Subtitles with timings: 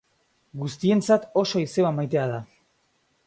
[0.61, 2.43] Guztientzat oso izeba maitea da.